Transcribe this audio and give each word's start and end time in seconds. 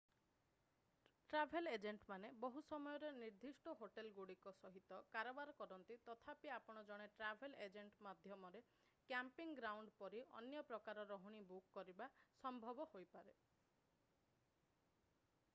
travel 1.31 1.67
ଏଜେଣ୍ଟମାନେ 1.71 2.29
ବହୁ 2.45 2.63
ସମୟରେ 2.69 3.11
ନିର୍ଦ୍ଦିଷ୍ଟ 3.17 3.73
ହୋଟେଲଗୁଡ଼ିକ 3.81 4.53
ସହିତ 4.61 4.99
କାରବାର 5.17 5.55
କରନ୍ତି 5.61 5.97
ତଥାପି 6.09 6.53
ଆପଣ 6.57 6.83
ଜଣେ 6.89 7.07
ଟ୍ରାଭେଲ୍ 7.21 7.55
ଏଜେଣ୍ଟ 7.67 8.07
ମାଧ୍ୟମରେ 8.09 8.63
କ୍ୟାମ୍ପିଂ 9.11 9.53
ଗ୍ରାଉଣ୍ଡ 9.63 9.95
ପରି 10.03 10.23
ଅନ୍ୟ 10.43 10.65
ପ୍ରକାରର 10.73 11.07
ରହଣି 11.15 11.43
ବୁକ୍ 11.55 11.69
କରିବା 11.79 12.09
ସମ୍ଭବ 12.43 12.89
ହୋଇପାରେ 12.97 13.37